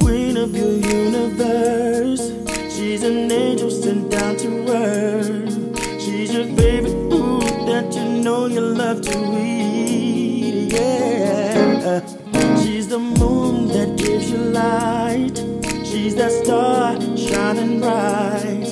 [0.00, 2.32] queen of your universe.
[2.74, 5.54] She's an angel sent down to earth.
[6.00, 10.72] She's your favorite food that you know you love to eat.
[10.72, 12.00] Yeah.
[12.62, 15.36] She's the moon that gives you light.
[15.84, 18.68] She's that star shining bright.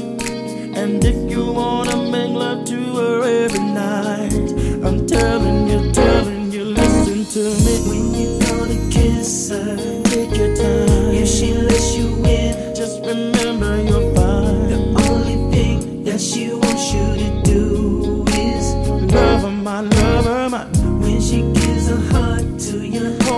[0.81, 4.53] And if you wanna make love to her every night,
[4.87, 7.75] I'm telling you, telling you, listen to me.
[7.89, 10.88] When you gonna kiss her, take your time
[11.29, 14.69] she lets you in, just remember you're fine.
[14.71, 14.79] The
[15.11, 18.75] only thing that she wants you to do is
[19.13, 20.65] love her, my lover, my.
[21.03, 23.38] When she gives a heart to your heart.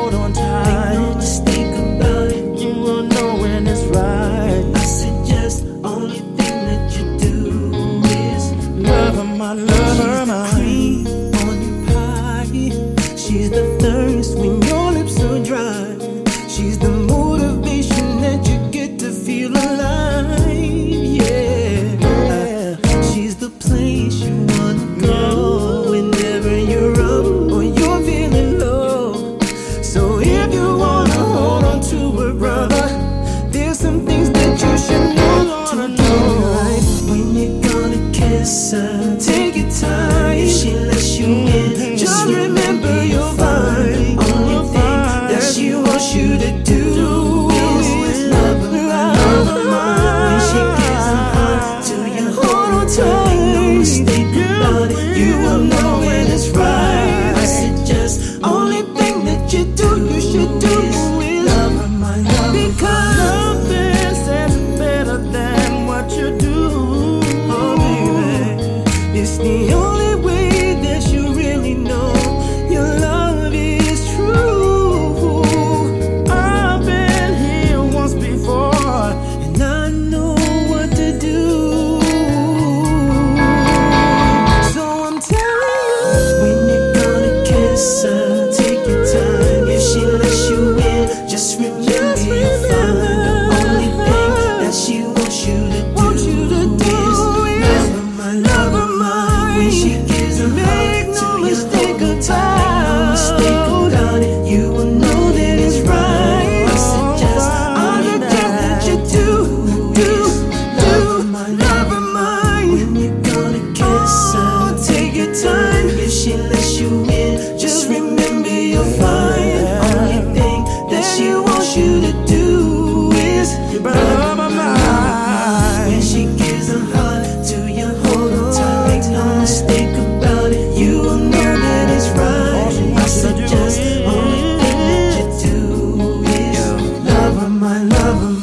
[38.41, 39.19] listen.
[39.19, 39.60] Take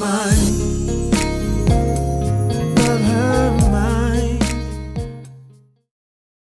[0.08, 0.77] mine.